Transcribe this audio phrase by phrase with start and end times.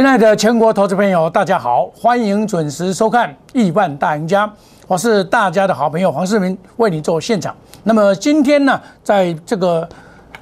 [0.00, 4.46] 亲爱的全国投资朋友，大家好，欢迎准时收看《亿万大赢家》，
[4.86, 7.54] 我是大家的好朋友黄世明，为你做现场。
[7.82, 9.86] 那么今天呢，在这个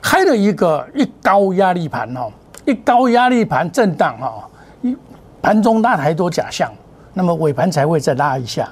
[0.01, 2.31] 开了一个一高压力盘哈，
[2.67, 4.49] 一高压力盘震荡哈，
[4.83, 4.97] 一
[5.43, 6.73] 盘中拉太多假象，
[7.13, 8.69] 那么尾盘才会再拉一下。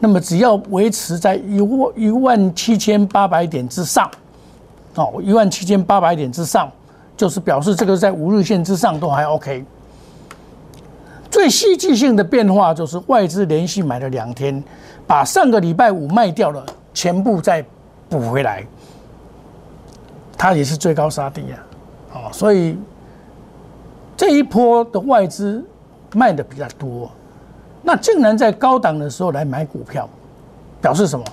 [0.00, 4.10] 那么只要维持在一万一万七千八百点之上，
[4.96, 6.68] 哦，一万七千八百点之上，
[7.16, 9.64] 就是表示这个在五日线之上都还 OK。
[11.36, 14.64] 最戏剧性的变化就是外资连续买了两天，
[15.06, 17.62] 把上个礼拜五卖掉了全部再
[18.08, 18.66] 补回来，
[20.38, 21.60] 它也是最高杀低啊，
[22.14, 22.78] 哦，所以
[24.16, 25.62] 这一波的外资
[26.14, 27.10] 卖的比较多，
[27.82, 30.08] 那竟然在高档的时候来买股票，
[30.80, 31.24] 表示什么？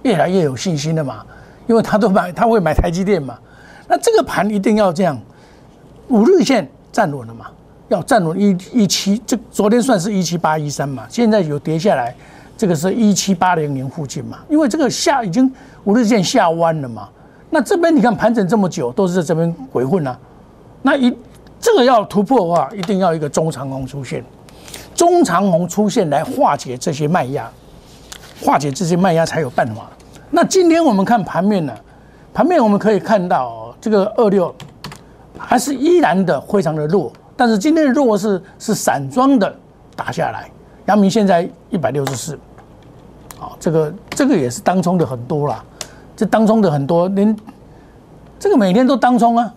[0.00, 1.26] 越来越有信心了嘛，
[1.66, 3.38] 因为他都买，他会买台积电嘛，
[3.86, 5.20] 那这个盘一定要这样，
[6.08, 7.48] 五日线站稳了嘛。
[7.92, 12.14] 要站稳一一七，这昨天算是一七八一三嘛，现在有跌下来，
[12.56, 15.52] 这个是一七八零零附近嘛，因为这个下已经
[15.84, 17.08] 五日线下弯了嘛，
[17.50, 20.18] 那这边你看盘整这么久都是在这边鬼混啊，
[20.80, 21.14] 那一
[21.60, 24.24] 这个要突破的话，一定要一个中长红出现，
[24.94, 27.50] 中长红出现来化解这些卖压，
[28.42, 29.90] 化解这些卖压才有办法。
[30.30, 31.74] 那今天我们看盘面呢，
[32.32, 34.54] 盘面我们可以看到这个二六
[35.36, 37.12] 还是依然的非常的弱。
[37.36, 39.54] 但是今天的弱势是散装的
[39.96, 40.50] 打下来，
[40.86, 42.38] 阳明现在一百六十四，
[43.38, 45.64] 好，这个这个也是当冲的很多啦，
[46.16, 47.34] 这当冲的很多，连
[48.38, 49.52] 这个每天都当冲啊，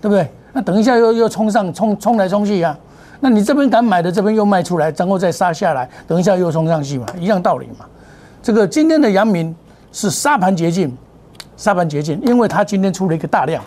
[0.00, 0.30] 对不对？
[0.52, 2.76] 那等一下又又冲上冲冲来冲去啊，
[3.20, 7.86] 那你这边敢买的这边又卖出来，然后再杀下来，等一下又冲上去嘛，一样道理嘛。
[8.42, 9.54] 这个今天的阳明
[9.92, 10.96] 是沙盘捷径，
[11.56, 13.62] 沙盘捷径，因为它今天出了一个大量。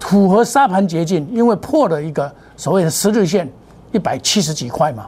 [0.00, 3.50] 符合沙盘捷径，因为破了一个所谓的十日线
[3.92, 5.06] 一百七十几块嘛，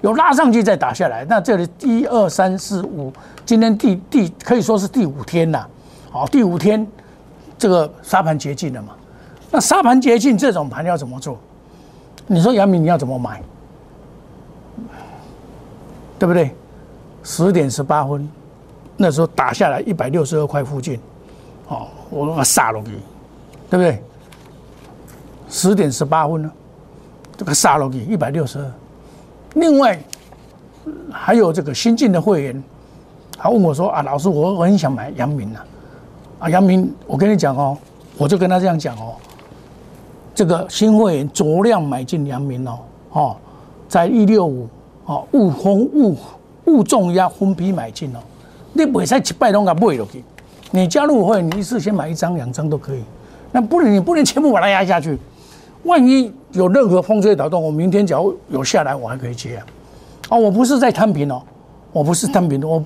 [0.00, 1.24] 有拉上去再打下来。
[1.24, 3.12] 那这里一二三四五，
[3.44, 5.68] 今天第第可以说是第五天了，
[6.10, 6.86] 好，第五天
[7.58, 8.94] 这个沙盘捷径了嘛。
[9.50, 11.38] 那沙盘捷径这种盘要怎么做？
[12.26, 13.42] 你说杨明你要怎么买？
[16.18, 16.54] 对不对？
[17.22, 18.28] 十点十八分，
[18.96, 20.98] 那时候打下来一百六十二块附近，
[21.68, 22.92] 哦，我杀了你。
[23.68, 24.02] 对不对？
[25.48, 26.50] 十点十八分呢，
[27.36, 28.72] 这个杀落去一百六十二。
[29.54, 29.98] 另外
[31.10, 32.62] 还有这个新进的会员，
[33.38, 35.64] 他问我说：“啊，老师，我我很想买阳明啊，
[36.40, 37.78] 啊，阳明，我跟你讲哦，
[38.18, 39.14] 我就跟他这样讲哦，
[40.34, 42.78] 这个新会员酌量买进阳明哦，
[43.12, 43.36] 哦，
[43.88, 44.68] 在一六五
[45.06, 46.16] 哦，勿空勿
[46.66, 48.18] 勿重压分批买进哦，
[48.72, 50.22] 你袂使一百拢甲买落去，
[50.72, 53.02] 你加入会，你一次先买一张两张都可以。”
[53.56, 55.18] 那不能，你不能全部把它压下去。
[55.84, 59.66] 万一有任何风吹草动，我明天只要有下来，我还可以接啊。
[60.28, 61.40] 哦，我不是在摊平哦，
[61.90, 62.68] 我不是摊平的。
[62.68, 62.84] 我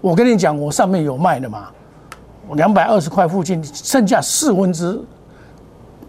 [0.00, 1.68] 我跟你讲，我上面有卖的嘛，
[2.54, 4.98] 两百二十块附近，剩下四分之，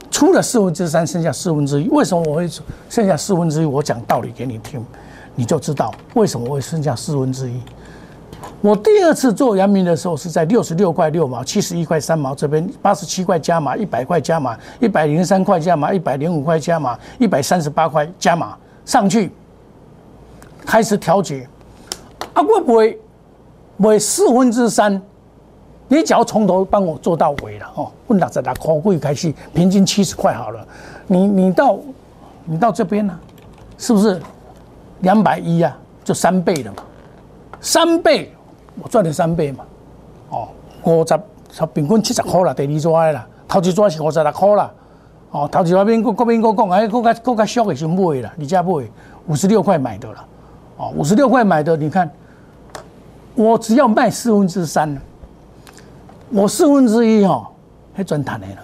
[0.09, 1.89] 出了四分之三，剩下四分之一。
[1.89, 2.49] 为什么我会
[2.89, 3.65] 剩下四分之一？
[3.65, 4.81] 我讲道理给你听，
[5.35, 7.59] 你就知道为什么会剩下四分之一。
[8.59, 19.31] 我第二次做阳明的时候是在六十六块六毛、七十一块三毛这边，八十七块加码，一百块加码，一百零三块加码，一百零五块加码，一百三十八块加码上去，
[20.65, 21.47] 开始调节。
[22.33, 22.99] 啊，会不会
[23.77, 24.99] 买四分之三？
[25.87, 27.91] 你只要从头帮我做到尾了哦。
[28.07, 30.67] 问大家，拿口贵开始，平均七十块好了。
[31.05, 31.79] 你你到
[32.43, 33.17] 你到这边呢，
[33.77, 34.19] 是不是
[35.01, 35.77] 两百一啊？
[36.03, 36.83] 就三倍了嘛，
[37.61, 38.33] 三倍。
[38.81, 39.63] 我赚了三倍嘛，
[40.29, 40.47] 哦，
[40.83, 44.71] 五十，平均七十块啦，第二抓啦，头一抓是五十六块啦，
[45.31, 48.71] 哦，头一抓边个嗰边个讲，哎，更加更加俗的就买啦，你家买。
[49.27, 50.25] 五十六块买的了，
[50.77, 52.09] 哦，五十六块买的，你看，
[53.35, 54.97] 我只要卖四分之三，
[56.29, 57.45] 我四分之一哦，
[57.93, 58.61] 还赚赚的了，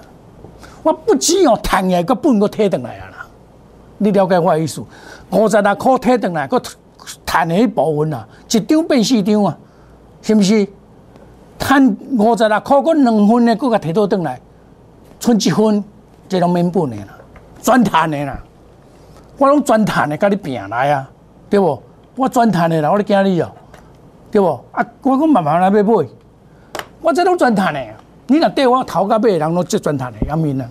[0.82, 3.26] 我不止哦，赚的个半个退回来啊啦，
[3.98, 4.82] 你了解我的意思？
[5.32, 6.62] 五十六块退回来，个
[7.26, 9.58] 赚的一部分啊，一张变四张啊。
[10.24, 10.68] 是不是？
[11.60, 14.40] 赚五十六块，我两分的，搁甲摕倒转来，
[15.20, 15.84] 剩一分，
[16.28, 17.18] 这拢免本的啦，
[17.62, 18.38] 赚赚的啦。
[19.38, 21.10] 我拢赚赚的，甲你拼来啊，
[21.50, 21.82] 对不？
[22.16, 23.50] 我赚赚的啦，我咧惊你哦，
[24.30, 24.48] 对不？
[24.72, 26.08] 啊，我讲慢慢来要买，
[27.02, 27.80] 我这拢赚赚的。
[28.28, 30.68] 你若对我头甲尾人拢即赚赚的，要命啊！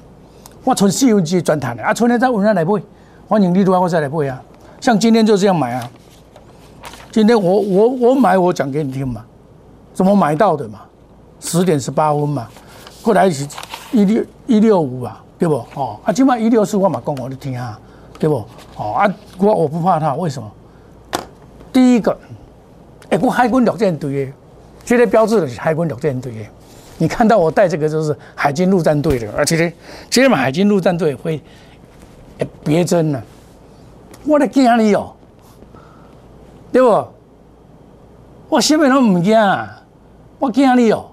[0.65, 2.83] 我存四分之赚赚的，啊，剩的再稳下来买，
[3.29, 4.43] 欢迎你来我再来买啊。
[4.81, 5.91] 像今天就这样买啊，
[7.11, 9.25] 今天我我我买，我讲给你听嘛。
[9.95, 10.81] 怎么买到的嘛？
[11.41, 12.49] 十点十八分嘛，
[13.03, 13.47] 后来是
[13.91, 15.57] 一六一六五啊，对不？
[15.75, 17.79] 哦，啊，今晚一六四我嘛讲我你听啊，
[18.19, 18.37] 对不？
[18.77, 20.51] 哦啊，我我不怕他，为什么？
[21.73, 22.17] 第一个，
[23.11, 24.33] 哎，我海军陆战队的，
[24.85, 26.39] 这个标志的是海军陆战队的。
[26.99, 29.73] 你看到我带这个就是海军陆战队的，而且呢，
[30.09, 31.43] 这嘛海军陆战队会
[32.63, 33.21] 别针呢，
[34.25, 35.13] 我的惊你哦，
[36.71, 37.05] 对不？
[38.49, 39.82] 我什么都唔惊啊，
[40.43, 41.05] 我惊你哦。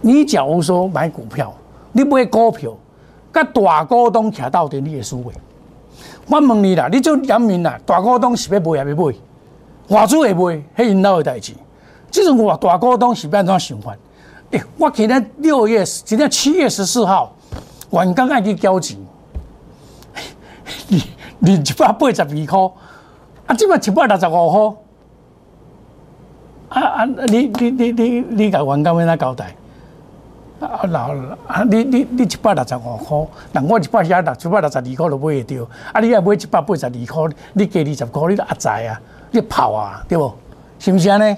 [0.00, 1.52] 你假如说买股票，
[1.92, 2.74] 你买股票，
[3.30, 5.34] 甲大股东徛到底，你会输未？
[6.26, 9.14] 我问你啦，你做人民啦，大股东是要买还是买？
[9.88, 11.52] 外资会买，迄因老的代志。
[12.10, 13.94] 这种我大股东是要安怎想法？
[14.52, 17.36] 诶，我今天六月，今天七月十四号，
[17.90, 18.96] 晚刚爱去交钱，
[20.88, 21.02] 你
[21.40, 22.74] 你一百八十二块，
[23.48, 24.76] 啊，即摆一百六十五块，
[26.74, 29.54] 啊啊，你你你你你甲员工要哪交代？
[30.60, 31.12] 啊，老
[31.46, 39.00] 啊，你你你一百六十五块，那我一百遐六一百六十二块都买会到，啊，你要买一百八十二块，你加二十块，你都压在啊，
[39.30, 40.32] 你跑啊，对不？
[40.80, 41.36] 是不是安尼？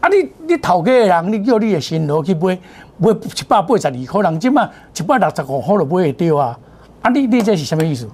[0.00, 2.58] 啊，你你头家的人，你叫你的新罗去买
[2.98, 6.58] 买一百八十二块，人即嘛一百六十五块都买会到啊？
[7.02, 8.08] 啊，你你这是什么意思？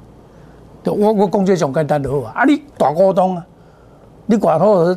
[0.85, 2.33] 我我讲这上简单就好啊！
[2.37, 3.47] 啊，你大股东啊，
[4.27, 4.95] 你挂头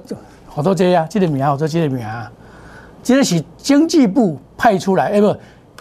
[0.53, 2.31] 好多这啊，这个名好多这个名啊，
[3.01, 4.37] 这个是经济部。
[4.61, 5.35] 派出来，哎不，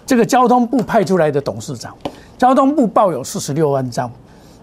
[0.06, 1.94] 这个交通部派出来的董事长，
[2.38, 4.10] 交通部报有四十六万张，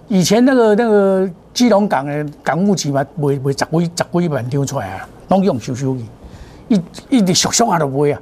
[0.07, 6.05] 以前那个那个基隆港的港务局嘛，卖卖十几十几万张出来啊，拢用收收去，
[6.67, 6.81] 一
[7.17, 8.19] 一直俗俗啊都卖啊，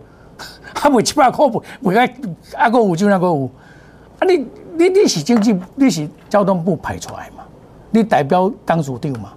[0.73, 2.11] 还 卖七百块不，卖啊
[2.57, 3.49] 啊个有就那个有，
[4.19, 4.45] 啊你
[4.75, 7.43] 你你是经济你是交通部派出来嘛，
[7.89, 9.31] 你代表当主长嘛，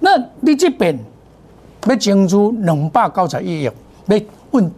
[0.00, 0.98] 那你这边
[1.86, 4.20] 要争取两百九十一亿，要
[4.50, 4.70] 问。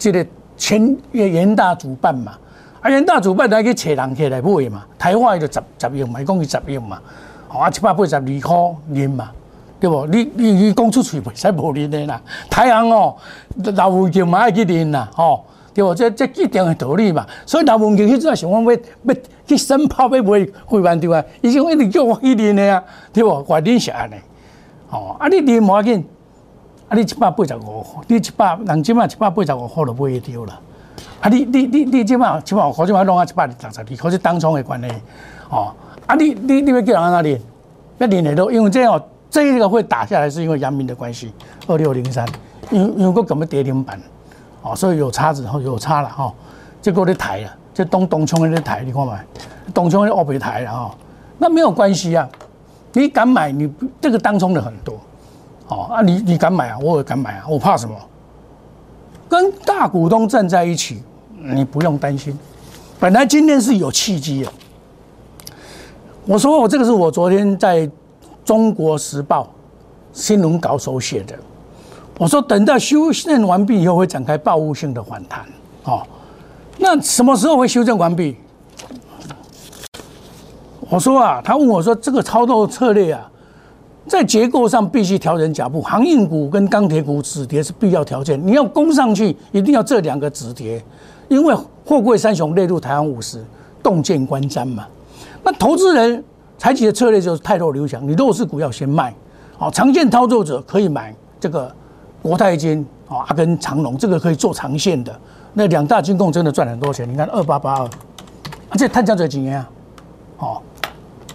[0.00, 0.24] 这个
[0.56, 2.38] 前元大主办嘛，
[2.80, 7.02] 啊元大主办来去找人起来买嘛，台化就十十亿嘛，伊讲伊十亿嘛，
[7.48, 8.56] 啊七百八十二块
[8.92, 9.32] 银嘛，
[9.80, 10.06] 对不？
[10.06, 13.16] 你你你讲出去袂使无认的啦，太阳哦，
[13.74, 15.44] 老文强嘛爱去认啦，吼，
[15.74, 15.92] 对不？
[15.92, 19.14] 这这一定的道理嘛，所以老文强迄阵想讲要要
[19.48, 22.80] 去申报要买会员对啊，伊就一直叫我去认的啊，
[23.12, 23.44] 对不？
[23.48, 24.14] 我认是安尼，
[24.90, 26.06] 哦，啊你认无要紧。
[26.88, 26.96] 啊！
[26.96, 30.58] 你一百八十五，你一百人即摆一百八十五块就买会着啦。
[31.20, 31.28] 啊！
[31.28, 34.88] 你你你你即摆即摆块即摆弄啊一百六十二，可是当冲的关系
[35.50, 35.74] 哦。
[36.06, 36.14] 啊！
[36.14, 37.40] 你你你要叫人安怎练？
[37.98, 38.98] 要练的都因为这样，
[39.28, 41.30] 这一个会打下来是因为阳明的关系。
[41.66, 42.26] 二六零三，
[42.70, 44.00] 因因为个根本跌停板，
[44.62, 46.32] 哦，所以有差子后有差了哈。
[46.80, 49.18] 结果咧抬了，这东东冲咧抬，你看嘛，
[49.74, 50.94] 东冲咧二倍抬了哈。
[51.36, 52.26] 那没有关系啊，
[52.92, 53.70] 你敢买，你
[54.00, 54.98] 这个当冲的很多。
[55.68, 56.78] 哦啊，你你敢买啊？
[56.80, 57.44] 我也敢买啊！
[57.46, 57.94] 我怕什么？
[59.28, 61.02] 跟大股东站在一起，
[61.36, 62.36] 你不用担心。
[62.98, 64.50] 本来今天是有契机的。
[66.24, 67.88] 我说我这个是我昨天在
[68.44, 69.48] 中国时报
[70.12, 71.38] 新闻稿手写的。
[72.18, 75.44] 我说等到修正完毕以后会展开报复性的反弹。
[75.84, 76.06] 哦，
[76.78, 78.38] 那什么时候会修正完毕？
[80.88, 83.30] 我说啊，他问我说这个操作策略啊。
[84.06, 88.40] 在结构上必须调整脚步，航运股跟钢铁股止跌是必要条件。
[88.42, 90.82] 你要攻上去，一定要这两个止跌，
[91.28, 91.54] 因为
[91.84, 93.44] 货柜三雄列入台湾五十，
[93.82, 94.86] 洞见观瞻嘛。
[95.42, 96.24] 那投资人
[96.56, 99.14] 采取的策略就是太弱留强，你弱势股要先卖。
[99.58, 101.70] 好，长线操作者可以买这个
[102.22, 105.14] 国泰金啊，跟长隆，这个可以做长线的。
[105.52, 107.90] 那两大金控真的赚很多钱，你看二八八二，
[108.78, 109.70] 这探价在几年啊？
[110.38, 110.62] 好，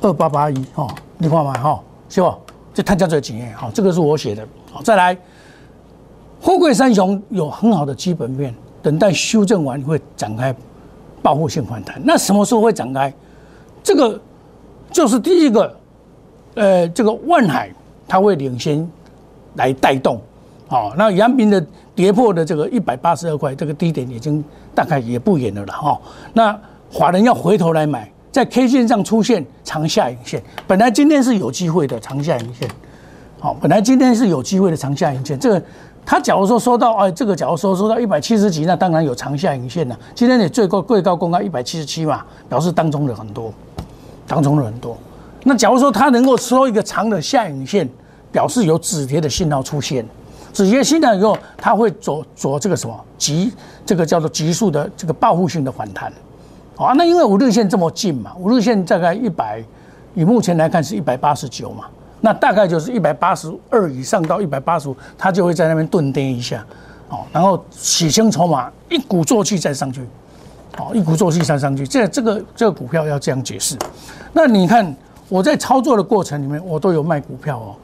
[0.03, 0.86] 二八八一哦，
[1.17, 2.31] 你看嘛哈，是不？
[2.74, 5.17] 就探家这经验，哈，这个是我写的，好，再来，
[6.41, 10.53] 富贵三雄有很好的基本面，等待修正完会展开
[11.22, 12.01] 报复性反弹。
[12.03, 13.13] 那什么时候会展开？
[13.81, 14.19] 这个
[14.91, 15.77] 就是第一个，
[16.55, 17.72] 呃，这个万海
[18.07, 18.86] 它会领先
[19.55, 20.19] 来带动，
[20.67, 24.43] 好，那阳明的跌破的这个一百八十二块这个低点已经
[24.75, 26.01] 大概也不远了了哈，
[26.33, 26.60] 那
[26.91, 28.12] 华人要回头来买。
[28.33, 32.67] 在 K 线上出现长下影线，本来今天是有机会的长下影线，
[33.39, 35.39] 好，本来今天是有机会的长下影线。
[35.39, 35.63] 这个，
[36.03, 39.95] 他假如说收到，哎，这个假如说收到一百七十几，那当然有长下影线了。
[40.15, 43.53] 今天你最高最高公告一百七十七嘛，表示当中的很多，
[44.25, 44.97] 当中的很多。
[45.43, 47.87] 那假如说它能够收一个长的下影线，
[48.31, 50.03] 表示有止跌的信号出现，
[50.51, 53.53] 止跌信号以后，它会走走这个什么急，
[53.85, 56.11] 这个叫做急速的这个报复性的反弹。
[56.75, 59.63] 啊，那因为五日线这么近嘛，五日线大概一百，
[60.15, 61.85] 以目前来看是一百八十九嘛，
[62.21, 66.65] 那大概就是一百八十二以上到一百八十五，它就会在那边顿跌一下，
[67.09, 70.01] 哦，然后洗清筹码，一鼓作气再上去，
[70.77, 73.77] 哦，一鼓作气再上去，这这个这个股票要这样解释。
[74.31, 74.95] 那你看
[75.29, 77.75] 我在操作的过程里面，我都有卖股票哦，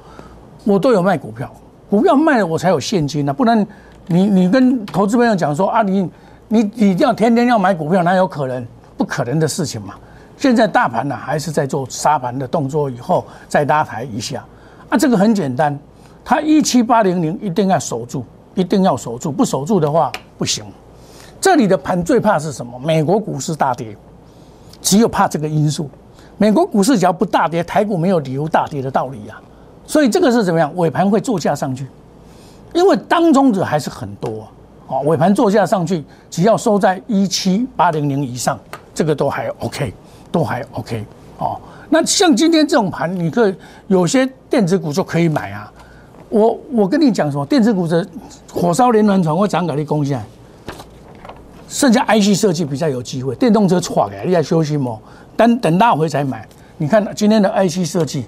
[0.64, 1.52] 我都有卖股票，
[1.90, 3.66] 股票卖了我才有现金啊，不然
[4.08, 6.10] 你你跟投资朋友讲说啊，你
[6.48, 8.66] 你你要天天要买股票，哪有可能？
[9.00, 9.96] 不可能的事情嘛。
[10.36, 14.46] 现在大盘呢还是在做杀盘的动作，以后再拉抬一下
[14.90, 15.80] 啊，这个很简单，
[16.24, 18.26] 它一七八零零一定要守住，
[18.56, 20.66] 一定要守住，不守住的话不行。
[21.40, 22.78] 这里的盘最怕是什么？
[22.80, 23.96] 美国股市大跌，
[24.82, 25.90] 只有怕这个因素。
[26.38, 29.40] 美国股市只要不大跌，台股没有理由大跌的道理呀。
[29.86, 30.74] 所以这个是怎么样？
[30.76, 31.88] 尾盘会做价上去，
[32.74, 34.48] 因为当中者还是很多
[34.88, 35.00] 啊。
[35.06, 38.58] 尾盘做价上去，只要收在一七八零零以上，
[39.00, 39.94] 这个都还 OK，
[40.30, 41.06] 都还 OK
[41.38, 41.58] 哦。
[41.90, 43.56] 那像今天这种盘，你可以
[43.88, 45.72] 有些电子股就可以买啊。
[46.28, 47.46] 我我跟你讲什么？
[47.46, 48.06] 电子股的
[48.52, 50.22] 火烧连环船会涨给你贡献。
[51.70, 55.00] 剩下 IC 设计比较有机会，电动车错了，你在休息吗？
[55.38, 56.46] 等等大回才买。
[56.78, 58.26] 你看今天的 IC 设计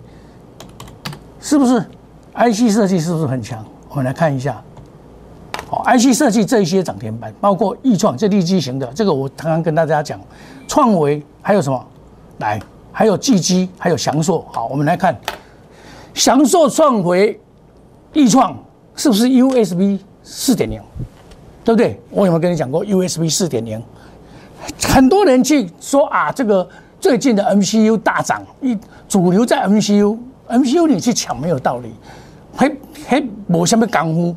[1.42, 1.86] 是不是
[2.34, 3.62] ？IC 设计是不是很强？
[3.90, 4.64] 我们来看一下。
[5.68, 10.20] 好，IC 设计这一些涨停板，包括易创这立基型的，这个我刚刚跟大家讲，
[10.72, 11.86] 创维还有什么？
[12.38, 12.58] 来，
[12.94, 14.48] 还有技基，还有翔硕。
[14.54, 15.14] 好，我们来看
[16.14, 17.38] 翔硕、创维、
[18.14, 18.58] 易创
[18.96, 20.82] 是不是 USB 四点零？
[21.66, 22.00] 对不对？
[22.10, 23.84] 我有没有跟你讲过 USB 四点零？
[24.82, 26.66] 很多人去说啊，这个
[27.02, 28.78] 最近的 MCU 大涨，一
[29.10, 31.94] 主流在 MCU，MCU 你去抢没有道理，
[32.56, 32.72] 还
[33.06, 34.34] 还没什么干乎。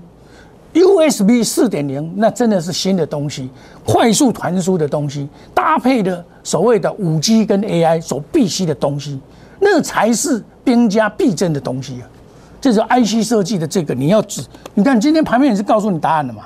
[0.75, 3.49] USB 四点零那真的是新的东西，
[3.87, 9.21] 快速传输的东西，搭配的所谓的五 G 跟 AI 所必须的东西，
[9.61, 12.09] 那才是兵家必争的东西啊！
[12.61, 14.43] 这是 IC 设计的这个，你要指，
[14.75, 16.43] 你看今天盘面也是告诉你答案了嘛？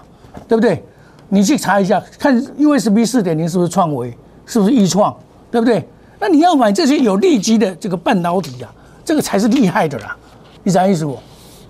[0.46, 0.84] 对不对？
[1.30, 5.16] 你去查一下，看 USB 四点零是不是创维，是不是易创，
[5.50, 5.88] 对不对？
[6.20, 8.70] 那你要买这些有利基的这个半导体啊，
[9.04, 10.14] 这个才是厉害的啦。
[10.62, 11.16] 你啥意思不？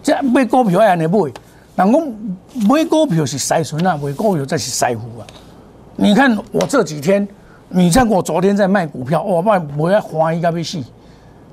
[0.02, 1.30] 这买股票还能买？
[1.78, 5.26] 人讲买股票是筛选啊，买股票才是筛富啊。
[5.94, 7.26] 你看我这几天，
[7.68, 10.82] 你像我昨天在卖股票，我卖我要欢喜到要死，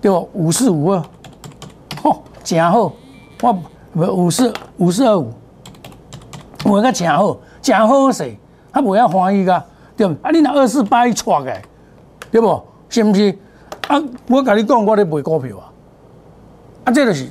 [0.02, 0.28] 对不？
[0.34, 1.04] 五四五二，
[2.02, 2.92] 吼，真好，
[3.42, 5.32] 我五四五四二五。
[6.64, 8.36] 我个真好，真好势，
[8.72, 9.64] 他不要欢喜噶，
[9.96, 10.16] 对不？
[10.28, 11.56] 啊，你那二四八一错个，
[12.32, 12.60] 对不？
[12.90, 13.38] 是不是？
[13.88, 15.70] 啊，我跟你讲，我咧卖股票啊，
[16.86, 17.30] 啊，这就是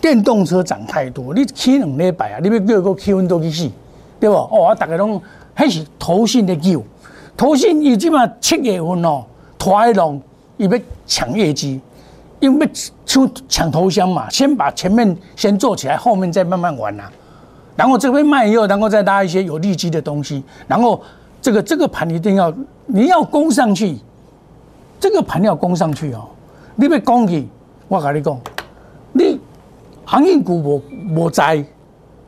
[0.00, 3.70] 电动车涨太多，你起两礼拜啊，你要叫个气温都去死，
[4.20, 4.36] 对不？
[4.36, 5.20] 哦，啊，大家拢
[5.54, 6.82] 还是投信的救，
[7.36, 9.24] 投信伊即嘛七月份哦，
[9.58, 10.20] 拖龙
[10.56, 11.80] 伊要抢业绩，
[12.40, 12.70] 因为
[13.04, 17.04] 抢抢头香嘛，先把前面先做起来，后面再慢慢玩呐。
[17.74, 21.00] 然后这边卖以后，然后再拉一些有利基的东西，然后
[21.42, 22.52] 这个这个盘一定要
[22.86, 23.98] 你要攻上去，
[24.98, 26.26] 这个盘要攻上去哦，
[26.74, 27.46] 你要攻去，
[27.88, 28.40] 我跟你讲，
[30.06, 30.82] 航运股无
[31.12, 31.62] 无在，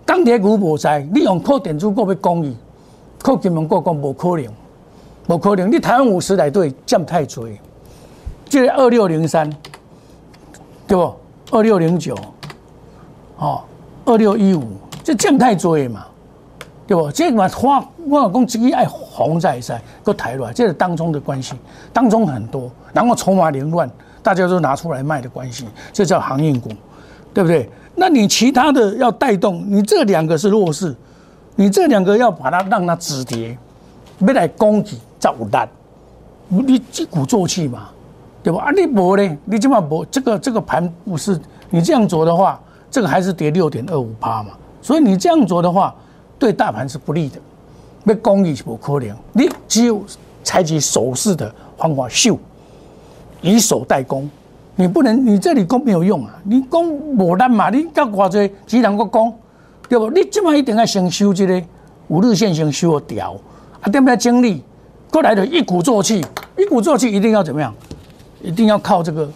[0.04, 2.52] 钢铁股无在，你用靠电子股要攻去，
[3.22, 4.52] 靠金融股讲无可能，
[5.28, 7.48] 无可能，你台湾五十来对降太多，
[8.46, 9.48] 这个二六零三，
[10.88, 11.14] 对不？
[11.52, 12.14] 二六零九，
[13.38, 13.62] 哦，
[14.04, 14.64] 二六一五。
[15.04, 16.04] 这降太多嘛，
[16.86, 17.10] 对不？
[17.12, 21.54] 这嘛花，我讲自己爱红在在，搁抬出来，这是当中的关系，
[21.92, 23.88] 当中很多，然后筹码凌乱，
[24.22, 26.68] 大家都拿出来卖的关系，这叫行业股，
[27.38, 27.70] 对不对？
[27.94, 30.92] 那你其他的要带动，你这两个是弱势，
[31.54, 33.56] 你这两个要把它让它止跌，
[34.18, 35.68] 要来攻击造难，
[36.48, 37.90] 你一鼓作气嘛，
[38.42, 38.64] 对吧？
[38.64, 39.38] 啊，你无呢？
[39.44, 41.40] 你起码无这个这个盘不是
[41.70, 44.50] 你这样做的话，这个还是跌六点二五趴嘛。
[44.82, 45.94] 所以你这样做的话，
[46.40, 47.38] 对大盘是不利的。
[48.02, 50.02] 要攻是不可能，你只有
[50.42, 52.36] 采取守势的方法秀，
[53.42, 54.28] 以守代攻。
[54.80, 56.32] 你不能，你这里攻没有用啊！
[56.44, 59.36] 你攻无难嘛，你到偌济只能够攻，
[59.88, 60.08] 对不？
[60.10, 61.60] 你即摆一定要先修这个
[62.06, 63.34] 五日线，先收掉，
[63.80, 64.62] 啊，点不精力
[65.10, 66.24] 过来的一鼓作气，
[66.56, 67.74] 一鼓作气一定要怎么样？
[68.40, 69.28] 一定要靠这个，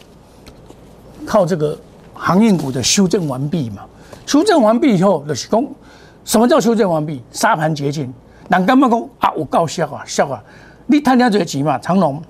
[1.26, 1.76] 靠这个
[2.14, 3.82] 航运股的修正完毕嘛。
[4.24, 5.66] 修正完毕以后，就是讲，
[6.24, 7.20] 什么叫修正完毕？
[7.32, 8.14] 沙盘接近，
[8.48, 9.32] 人干嘛讲啊？
[9.32, 10.40] 我告笑啊，笑啊！
[10.86, 11.76] 你贪点嘴钱嘛？
[11.80, 12.22] 长隆，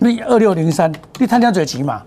[0.00, 2.02] 你二六零三，你贪点嘴钱嘛？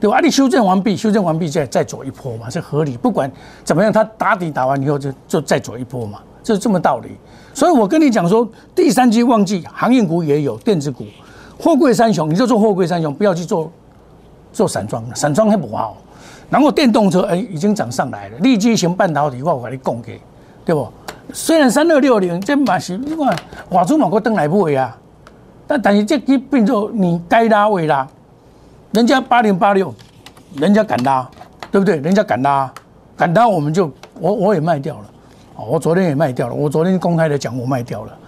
[0.00, 0.20] 对吧？
[0.20, 2.96] 你修正完毕，修正完毕再再走一波嘛，是合理。
[2.96, 3.30] 不管
[3.64, 7.10] 怎么样，他打底打完以后就就再走一波嘛，就是这么道理。
[7.52, 11.04] 所以我跟你讲说，第三季旺季，航运股也有，电子股，
[11.58, 13.70] 货柜三雄，你就做货柜三雄，不要去做
[14.52, 15.96] 做散装，散装还不好。
[16.48, 20.20] 然后电动车哎已经涨上来了，立基型半导体我我给你供给，
[20.64, 20.88] 对不？
[21.32, 23.36] 虽然三二六零这嘛是你看
[23.68, 24.96] 外资嘛个登来买啊，
[25.66, 28.08] 但但是这去变做你该拉位拉，
[28.98, 29.94] 人家八零八六，
[30.56, 31.30] 人家敢拉，
[31.70, 31.98] 对不对？
[31.98, 32.68] 人家敢拉，
[33.16, 33.88] 敢拉我们就
[34.18, 35.04] 我我也卖掉了，
[35.54, 38.18] 哦，我昨天也卖掉了，我昨天公开的讲我卖掉了，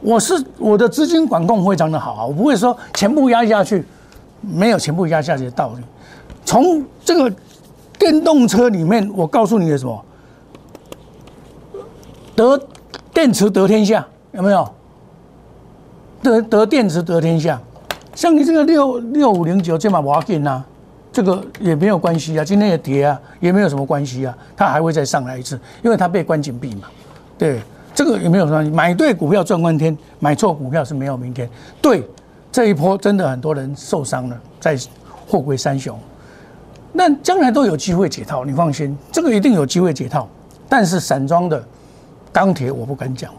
[0.00, 3.84] 我是我的资金管控非常的好啊，我不会说全部压下去，
[4.40, 5.82] 没有全部压下去的道理。
[6.42, 7.30] 从这个
[7.98, 10.04] 电动车里面，我告诉你的什么？
[12.34, 12.58] 得
[13.12, 14.66] 电池得天下，有没有？
[16.22, 17.60] 得得电池得天下，
[18.18, 20.60] 像你这个六六五零九这把瓦紧呐，
[21.12, 26.88] 这个也没有关系啊，今天也跌啊，也没有什么关系啊，它还会再上来一次，因为它被关紧闭嘛。
[27.38, 27.60] 对，
[27.94, 31.48] 这个也没有关系，买对股票赚翻天，买错股票是没有明天。
[31.80, 32.04] 对，
[32.50, 34.76] 这一波真的很多人受伤了，在
[35.24, 35.96] 货柜三雄，
[36.92, 40.28] 那将来都有机会解套，你放心，这个一定有机会解套，
[40.68, 41.62] 但是散装的。
[42.32, 43.30] 钢铁我不敢讲，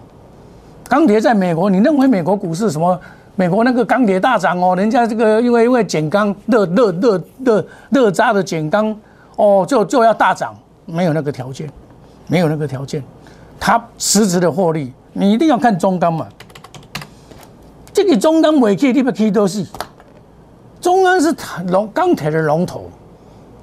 [0.88, 2.98] 钢铁在美国，你认为美国股市什么？
[3.39, 8.93] 美国那个钢铁大涨哦，人家这个因为因为减钢热热热热热渣的减钢
[9.38, 10.53] 哦，就就要大涨，
[10.86, 11.72] 没有那个条件，
[12.27, 13.01] 没有那个条件，
[13.58, 16.27] 它实质的获利，你一定要看中钢嘛。
[17.93, 19.65] 这个中钢尾气你不去都是，
[20.81, 21.34] 中钢是
[21.67, 22.91] 龙钢铁的龙头，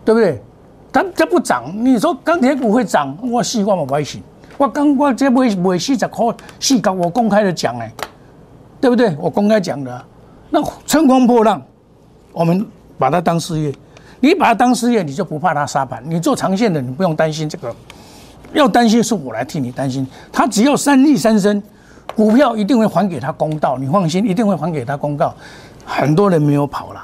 [0.07, 0.41] 对不对？
[0.91, 4.23] 它它不涨，你说钢铁股会涨，我希望我不信。
[4.57, 7.93] 我刚我这买买四十块四角，我公开的讲哎，
[8.87, 9.17] 对不对？
[9.19, 10.05] 我公开讲的。
[10.49, 11.61] 那乘风破浪，
[12.33, 12.65] 我们
[12.97, 13.75] 把它当事业，
[14.21, 16.01] 你把它当事业，你就不怕它杀盘。
[16.07, 17.75] 你做长线的，你不用担心这个，
[18.53, 20.07] 要担心是我来替你担心。
[20.31, 21.61] 他只要三利三升，
[22.15, 25.35] 股票一定会还给他公道，你放心，一定会还给他公道。
[25.85, 27.01] 很多人没有跑了，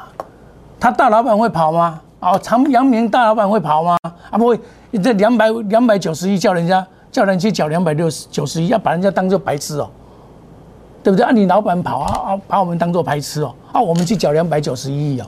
[0.78, 2.00] 他大老板会跑吗？
[2.20, 3.96] 啊，长阳明大老板会跑吗？
[4.30, 4.60] 啊，不会，
[5.02, 6.86] 这两百两百九十亿叫人家。
[7.10, 9.90] 叫人去缴两百六十九十一，要把人家当做白痴哦，
[11.02, 11.24] 对不对？
[11.24, 15.26] 啊，你老板跑啊啊，把我们当做白痴哦，啊，我们去缴两百九十一亿哦，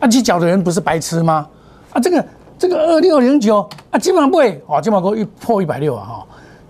[0.00, 1.46] 啊，去缴的人不是白痴吗？
[1.92, 2.24] 啊，这个
[2.58, 6.26] 这个二六零九啊，基本上不会哦，基本上一破一百六啊哈，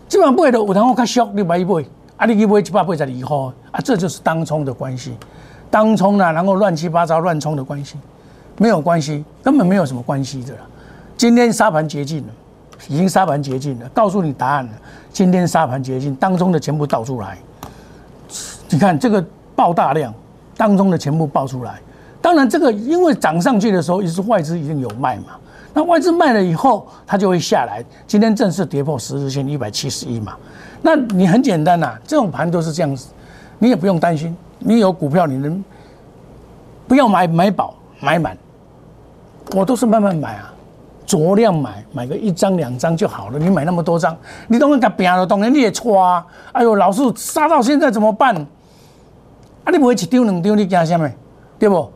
[0.09, 1.85] 基本上不会的，有然后看小六百一倍，
[2.17, 5.17] 啊，你一倍七八倍在离后啊，这就是当冲的关系，
[5.71, 7.97] 当冲呢，然后乱七八糟乱冲的关系，
[8.59, 10.55] 没有关系，根本没有什么关系的，
[11.17, 12.33] 今天沙盘接近了。
[12.89, 14.73] 已经沙盘捷径了，告诉你答案了。
[15.11, 17.39] 今天沙盘捷径当中的全部倒出来，
[18.69, 19.25] 你看这个
[19.55, 20.13] 爆大量，
[20.57, 21.81] 当中的全部爆出来。
[22.21, 25.37] 当然，这个因为涨上去的时候，也是外资已经有卖嘛。
[25.73, 27.85] 那外资卖了以后，它就会下来。
[28.07, 30.35] 今天正式跌破十日线一百七十一嘛。
[30.83, 33.09] 那你很简单呐，这种盘都是这样子，
[33.59, 34.37] 你也不用担心。
[34.59, 35.63] 你有股票，你能
[36.89, 38.37] 不要买买饱买满，
[39.55, 40.53] 我都是慢慢买啊。
[41.07, 43.39] 酌量买，买个一张两张就好了。
[43.39, 44.17] 你买那么多张，
[44.49, 46.27] 你都能给拼了，当然你也错啊！
[46.51, 48.35] 哎呦，老是杀到现在怎么办？
[49.67, 51.11] 啊，你不会一丢两丢，你惊什么？
[51.59, 51.91] 对不？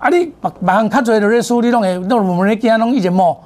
[0.00, 3.40] 啊，你别别行较侪的咧输，你拢会拢无咧惊，拢一直摸，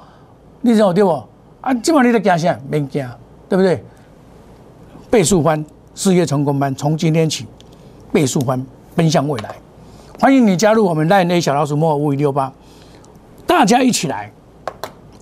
[0.61, 1.23] 你知道对不？
[1.61, 2.59] 啊，今晚你在惊啥？
[2.67, 3.07] 免惊，
[3.47, 3.83] 对不对？
[5.11, 5.63] 倍数翻
[5.93, 7.45] 事业成功班，从今天起
[8.11, 9.51] 倍数翻，奔向未来。
[10.19, 12.51] 欢迎你加入我们赖内小老鼠莫五五六八，
[13.45, 14.31] 大家一起来。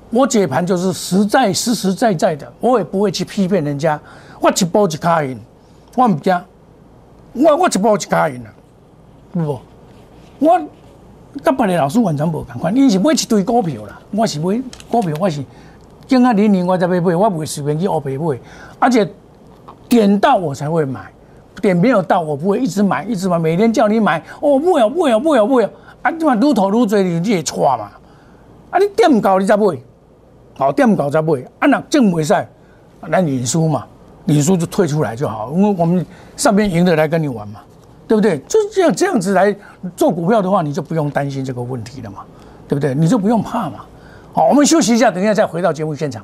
[0.10, 4.00] 我解盘就是实在实实在在的，我也不会去批骗人家。
[4.39, 5.38] 我一步一卡赢，
[5.96, 6.41] 我唔惊。
[7.34, 8.50] 我我一步一卡赢啊，
[9.32, 9.60] 不？
[10.39, 10.60] 我
[11.44, 12.76] 甲别个老师完全无同款。
[12.76, 15.44] 伊是买一堆股票啦，我是买股票，我是
[16.08, 18.38] 今啊年年我才买买，我不会随便去乌白买。
[18.80, 19.10] 而且
[19.88, 21.10] 点到我才会买，
[21.62, 25.70] 点没有到我不会一直买一直买，每天叫你买，哦不要不要不要不要，
[26.02, 27.91] 啊你嘛愈投愈多，你就会错嘛。
[28.72, 29.65] 啊你点唔够你才买。
[30.58, 32.36] 好，店搞才买，啊那正袂使，
[33.10, 33.86] 咱认输嘛，
[34.32, 37.60] 李叔就退出来就好，因为我们上边赢的来跟你玩嘛，
[38.08, 38.39] 对不对？
[38.48, 39.56] 就这样这样子来
[39.96, 42.20] 做股票的话，你就不用担心这个问题了嘛，
[42.67, 42.96] 对不对？
[42.96, 43.86] 你就不用怕嘛。
[44.34, 46.24] 好，我们休息一下，等一下再回到节目现场。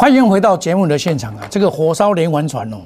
[0.00, 1.42] 欢迎回到节目的现场啊！
[1.50, 2.76] 这个火烧连环船哦，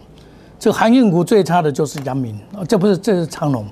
[0.59, 3.67] 这个航运股最差的就是阳明啊，这不是这是长隆。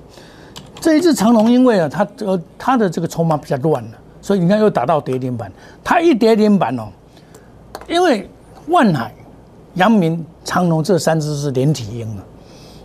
[0.79, 5.51] 这一只长隆因为啊，它呃它的这个筹码比较乱了，所以你看又打到跌停板。
[5.83, 6.89] 它一跌停板哦，
[7.87, 8.29] 因为
[8.67, 9.11] 万海、
[9.73, 12.23] 阳明、长隆这三只是连体婴啊，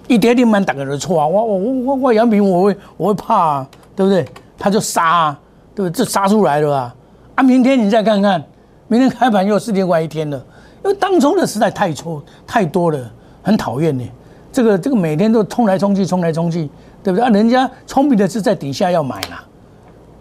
[0.09, 1.27] 一跌停板打个人错啊！
[1.27, 4.25] 我我我我我阳明我会我会怕啊，对不对？
[4.57, 5.37] 他就杀，
[5.75, 6.03] 对不对？
[6.03, 6.95] 这杀出来了啊！
[7.35, 8.43] 啊，明天你再看看。
[8.89, 10.37] 明天开盘又是另外一天了，
[10.85, 14.05] 因为当中的实在太错太多了，很讨厌呢。
[14.53, 16.71] 这个这个每天都冲来冲去，冲来冲去，
[17.03, 17.25] 对不对？
[17.25, 19.45] 啊，人家聪明的是在底下要买啦，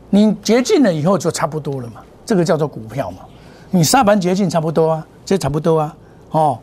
[0.10, 2.02] 你捷径了以后就差不多了嘛。
[2.26, 3.20] 这个叫做股票嘛。
[3.70, 5.96] 你沙盘捷径差不多啊，这差不多啊。
[6.32, 6.60] 哦，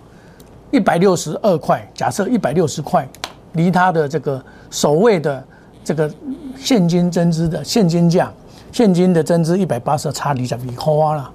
[0.71, 3.09] 一百六十二块，假设一百六十块，
[3.53, 5.43] 离它的这个所谓的
[5.85, 6.13] 这个
[6.57, 8.31] 现金增资的现金价，
[8.73, 11.31] 现金的增资一百八十差二十二块啦。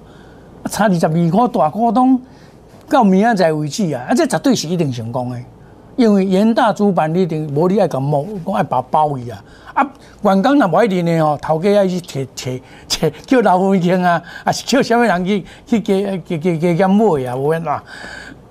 [0.70, 2.20] 差二十二块大股东
[2.88, 4.06] 到明仔载为止啊！
[4.08, 5.38] 啊，这绝对是一定成功的，
[5.96, 9.44] 因为元大主板你一定无你爱咁摸，我爱把包伊啊！
[9.74, 9.90] 啊，
[10.22, 15.94] 员工若无一定的哦，头家爱去摕摕摕叫老虎听啊，啊是叫什么人去去加
[16.26, 17.36] 加加加减买啊？
[17.36, 17.72] 无安怎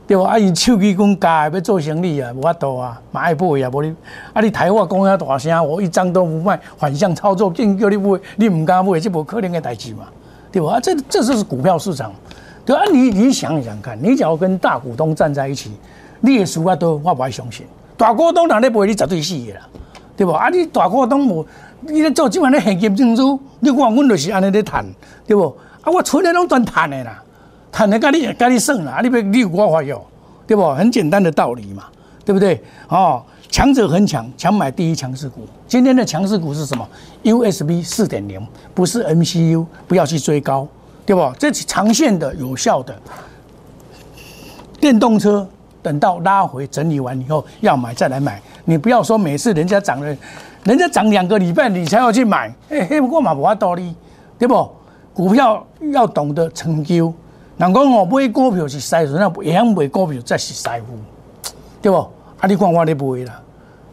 [0.07, 0.21] 对无？
[0.23, 3.93] 啊，伊手机讲加要做生意啊，无法度啊，嘛爱买啊，无你
[4.33, 10.05] 啊，你台话讲遐大声，我一张都不卖，反向操作，竟叫你买，你唔敢买，这无可能的代志嘛。
[10.57, 10.79] 对吧？
[10.79, 12.11] 这这就是股票市场，
[12.65, 12.81] 对啊。
[12.91, 15.69] 你你想一想看，你只要跟大股东站在一起，
[16.19, 17.63] 你的输啊都我不爱相信。
[17.95, 19.61] 大股东哪里不会你绝对死的啦？
[20.15, 20.35] 对吧？
[20.39, 21.45] 啊，你大股东无，
[21.81, 24.83] 你咧做即款咧现金证书，你讲阮就是安尼咧谈，
[25.27, 25.55] 对不？
[25.83, 27.21] 啊，我存的拢专谈的啦，
[27.71, 30.03] 谈的甲你甲你算啦，啊，你别你有我发有，
[30.47, 30.73] 对不？
[30.73, 31.83] 很简单的道理嘛，
[32.25, 32.59] 对不对？
[32.89, 33.21] 哦。
[33.57, 35.41] 强者很强，强买第一强势股。
[35.67, 36.87] 今天的强势股是什么
[37.23, 38.39] ？USB 四点零，
[38.75, 40.67] 不是 MCU，不要去追高，
[41.07, 41.33] 对不？
[41.39, 42.95] 这是长线的、有效的。
[44.79, 45.49] 电动车
[45.81, 50.15] 等到拉回整理完以后要买再来买，你不要说每次人家涨了，
[50.63, 53.95] 人家涨两个礼拜你才要去买，哎，嘿，不过嘛无法道理，
[54.37, 54.69] 对不？
[55.15, 57.11] 股票要懂得成就。
[57.57, 61.97] 人讲我买股票是师傅，那会晓买股票才是师傅，对不？
[62.39, 62.45] 啊！
[62.47, 63.41] 你看我咧卖啦，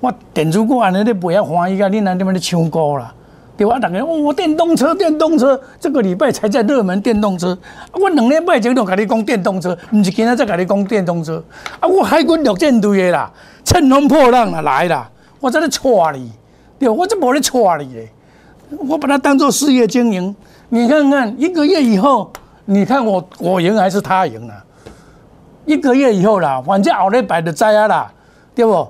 [0.05, 1.89] 我电子股安尼咧卖啊欢喜啊！
[1.89, 3.15] 你那地方咧抢高啦，
[3.57, 3.79] 对吧？
[3.79, 7.57] 大家哦，电动车，电动车，这个礼拜才在热门电动车。
[7.93, 11.43] 我两礼拜前就甲你讲电动车，毋是今仔才甲你讲电动车。
[11.81, 13.31] 啊，我海军陆战队的啦，
[13.65, 16.31] 乘风破浪啦来啦，我在咧带你，
[16.79, 18.09] 对，我这无咧带你咧，
[18.87, 20.37] 我把它当做事业经营。
[20.69, 22.31] 你看看一个月以后，
[22.67, 24.63] 你看我我赢还是他赢啊？
[25.65, 28.13] 一个月以后啦，反正后日摆的灾啊啦。
[28.55, 28.87] 对不？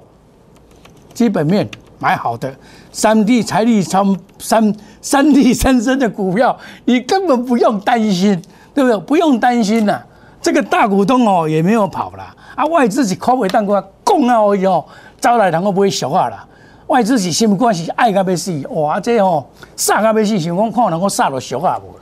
[1.14, 1.66] 基本面
[1.98, 2.52] 买好的，
[2.92, 4.04] 三 D 财力超
[4.38, 8.42] 三三 D 三升的股票，你根本不用担心，
[8.74, 8.98] 对不对？
[8.98, 10.02] 不用担心呐。
[10.42, 14.84] 这个大股东哦也没有跑了啊，外资是口尾蛋糕讲啊而已哦，
[15.18, 16.44] 招来人我不会俗啊啦。
[16.88, 17.88] 外资是什么关系？
[17.92, 19.00] 爱甲要死哇！
[19.00, 19.42] 这哦
[19.74, 21.96] 杀甲要死，想讲看能够杀落俗啊无？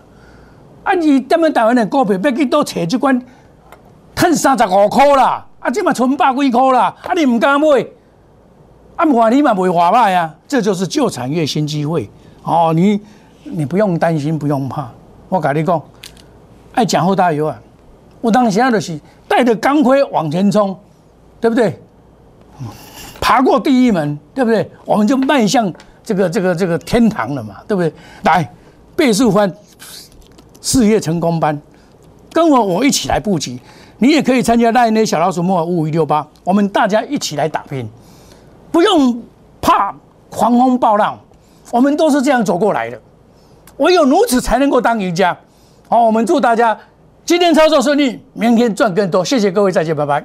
[0.82, 3.22] 啊，你踮咧台湾的股票要去倒找这款，
[4.16, 5.46] 赚三十五块啦。
[5.60, 6.92] 啊，这嘛存百几块啦！
[7.04, 7.86] 啊，你唔敢买，
[8.96, 10.34] 啊，换你嘛袂划歹啊！
[10.46, 12.08] 这就是旧产业新机会
[12.44, 13.00] 哦，你
[13.44, 14.90] 你不用担心，不用怕。
[15.28, 15.82] 我跟你讲，
[16.72, 17.58] 爱讲后大油啊！
[18.20, 20.76] 我当时啊就是带着钢盔往前冲，
[21.40, 21.80] 对不对？
[23.20, 24.70] 爬过第一门，对不对？
[24.84, 25.72] 我们就迈向
[26.04, 27.92] 这个这个这个天堂了嘛，对不对？
[28.24, 28.48] 来，
[28.94, 29.50] 倍数翻
[30.60, 31.58] 事业成功班，
[32.32, 33.58] 跟我我一起来布局。
[33.98, 37.88] 你也可以参加那那小老鼠莫五五一六八，我们大家一起来打拼，
[38.72, 39.22] 不用
[39.60, 39.94] 怕
[40.30, 41.16] 狂风暴浪，
[41.70, 43.00] 我们都是这样走过来的，
[43.76, 45.36] 唯有如此才能够当赢家。
[45.88, 46.76] 好，我们祝大家
[47.24, 49.24] 今天操作顺利，明天赚更多。
[49.24, 50.24] 谢谢各位，再见，拜拜。